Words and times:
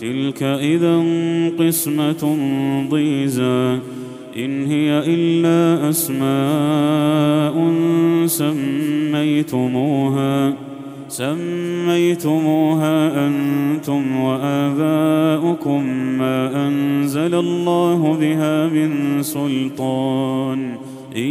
تلك 0.00 0.42
إذا 0.42 1.04
قسمة 1.58 2.36
ضيزى 2.90 3.78
إن 4.36 4.66
هي 4.66 5.02
إلا 5.06 5.88
أسماء 5.90 7.72
سميتموها 9.20 9.90
سميتموها 11.88 12.46
أنتم 13.26 14.20
وآباؤكم 14.20 15.86
ما 16.18 16.66
أنزل 16.68 17.34
الله 17.34 18.16
بها 18.20 18.68
من 18.68 19.22
سلطان 19.22 20.76
إن 21.16 21.30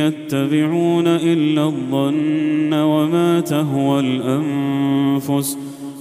يتبعون 0.00 1.06
إلا 1.06 1.64
الظن 1.64 2.74
وما 2.74 3.40
تهوى 3.40 4.00
الأنفس 4.00 5.67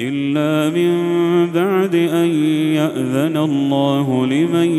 إلا 0.00 0.74
من 0.76 1.06
بعد 1.54 1.94
أن 1.94 2.28
يأذن 2.74 3.36
الله 3.36 4.26
لمن 4.26 4.78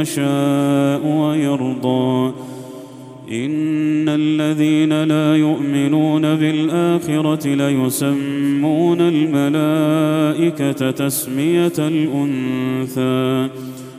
يشاء 0.00 1.06
ويرضى. 1.06 2.32
إن 3.32 4.08
الذين 4.08 5.04
لا 5.04 5.36
يؤمنون 5.36 6.22
بالآخرة 6.22 7.54
ليسمون 7.54 9.00
الملائكة 9.00 10.90
تسمية 10.90 11.72
الأنثى. 11.78 13.48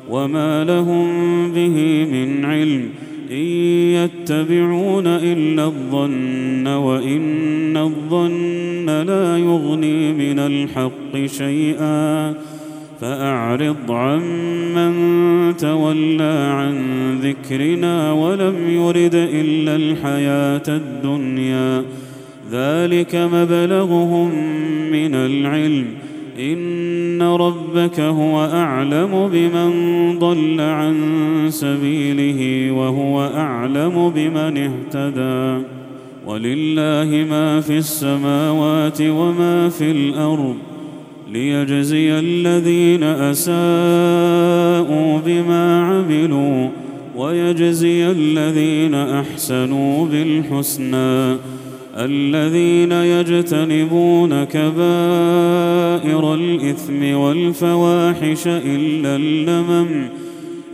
وما 0.10 0.64
لهم 0.64 1.08
به 1.52 2.08
من 2.12 2.46
علم. 2.46 2.90
إن 3.32 3.38
يتبعون 3.94 5.08
إلا 5.08 5.66
الظن 5.66 6.68
وإن 6.68 7.78
الظن 7.78 8.86
لا 8.86 9.38
يغني 9.38 10.14
من 10.14 10.40
الحق 10.40 11.26
شيئا 11.26 12.34
فأعرض 13.02 13.92
عمن 13.92 14.94
تولى 15.58 16.52
عن 16.54 16.76
ذكرنا 17.24 18.12
ولم 18.12 18.56
يرد 18.70 19.16
إلا 19.16 19.76
الحياة 19.76 20.64
الدنيا. 20.68 21.84
ذلك 22.52 23.16
مبلغهم 23.16 24.30
من 24.92 25.16
العلم. 25.16 25.86
إن 26.40 27.22
ربك 27.22 28.00
هو 28.00 28.46
أعلم 28.46 29.30
بمن 29.34 29.72
ضل 30.20 30.62
عن 30.62 30.96
سبيله 31.50 32.72
وهو 32.72 33.22
أعلم 33.36 34.10
بمن 34.16 34.58
اهتدى. 34.58 35.66
ولله 36.28 37.26
ما 37.30 37.62
في 37.62 37.78
السماوات 37.78 39.02
وما 39.02 39.70
في 39.70 39.92
الأرض 39.92 40.56
ليجزي 41.32 42.20
الذين 42.20 43.04
أساءوا 43.04 43.60
بما 45.26 45.84
عملوا 45.86 46.70
ويجزي 47.16 48.12
الذين 48.12 48.96
أحسنوا 48.96 50.06
بالحسنى. 50.06 51.38
الذين 51.98 52.92
يجتنبون 52.92 54.44
كبائر 54.44 56.34
الإثم 56.34 57.18
والفواحش 57.18 58.48
إلا 58.48 59.16
اللمم. 59.16 60.08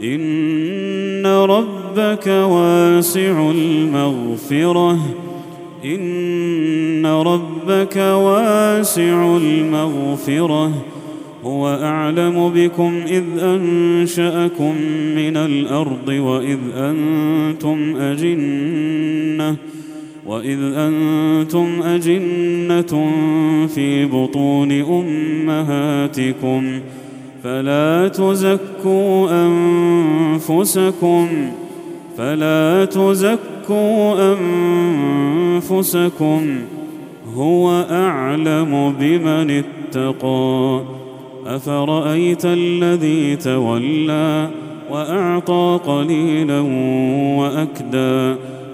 إن 0.03 1.25
ربك 1.25 2.27
واسع 2.27 3.51
المغفرة. 3.51 4.99
إن 5.85 7.05
ربك 7.05 7.97
واسع 7.97 9.37
المغفرة. 9.37 10.71
هو 11.43 11.79
أعلم 11.83 12.51
بكم 12.55 13.01
إذ 13.07 13.23
أنشأكم 13.39 14.75
من 15.15 15.37
الأرض 15.37 16.07
وإذ 16.07 16.59
أنتم 16.75 17.95
أجنةٌ. 17.95 19.55
وإذ 20.25 20.59
أنتم 20.61 21.81
أجنة 21.83 23.11
في 23.67 24.05
بطون 24.05 24.71
أمهاتكم 24.81 26.79
فلا 27.43 28.07
تزكوا 28.07 29.45
أنفسكم 29.45 31.27
فلا 32.17 32.85
تزكوا 32.85 34.33
أنفسكم 35.53 36.47
هو 37.35 37.85
أعلم 37.91 38.95
بمن 38.99 39.63
اتقى 39.63 40.81
أفرأيت 41.47 42.45
الذي 42.45 43.35
تولى 43.35 44.49
وأعطى 44.91 45.79
قليلا 45.87 46.59
وأكدى 47.39 48.35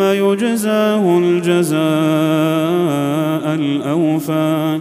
يجزاه 0.00 1.18
الجزاء 1.18 1.74
الأوفى 3.54 4.80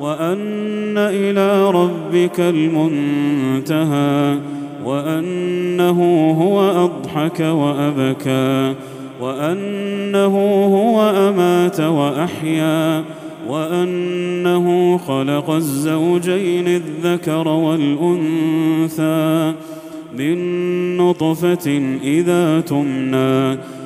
وأن 0.00 0.98
إلى 0.98 1.70
ربك 1.70 2.40
المنتهى 2.40 4.38
وأنه 4.84 6.30
هو 6.40 6.84
أضحك 6.84 7.40
وأبكى 7.40 8.74
وأنه 9.20 10.64
هو 10.64 11.10
أمات 11.10 11.80
وأحيا 11.80 13.04
وأنه 13.48 14.98
خلق 14.98 15.50
الزوجين 15.50 16.68
الذكر 16.68 17.48
والأنثى 17.48 19.52
من 20.18 20.96
نطفة 20.96 21.96
إذا 22.02 22.60
تمنى 22.60 23.58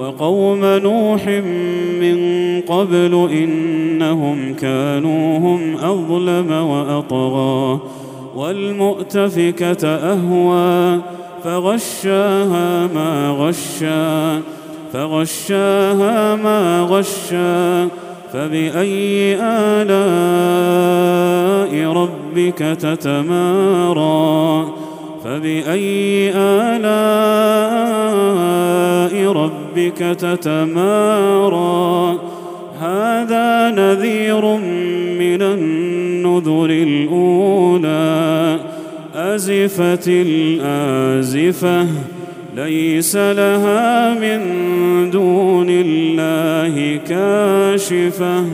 وقوم 0.00 0.64
نوح 0.64 1.26
من 2.00 2.16
قبل 2.68 3.28
إنهم 3.32 4.54
كانوا 4.54 5.38
هم 5.38 5.76
أظلم 5.76 6.52
وأطغى 6.52 7.80
والمؤتفكة 8.36 9.88
أهوى 9.88 11.00
فغشاها 11.44 12.86
ما 12.94 13.30
غشا 13.30 14.40
فغشاها 14.92 16.36
ما 16.36 16.82
غشا 16.82 17.88
فبأي 18.32 19.36
آلاء 19.40 20.76
ربك 21.92 22.58
تتمارى 22.58 24.66
فبأي 25.24 26.30
آلاء 26.34 26.86
ربك 29.32 29.65
تتمارى. 30.18 31.56
هذا 32.80 33.70
نذير 33.70 34.56
من 35.18 35.42
النذر 35.42 36.70
الأولى. 36.70 38.58
أزفت 39.14 40.08
الآزفة 40.08 41.86
ليس 42.56 43.16
لها 43.16 44.14
من 44.14 44.40
دون 45.10 45.66
الله 45.70 47.00
كاشفة. 47.08 48.44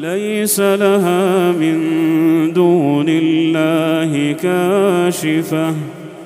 ليس 0.00 0.60
لها 0.60 1.52
من 1.52 1.78
دون 2.52 3.06
الله 3.08 4.32
كاشفة. 4.32 5.74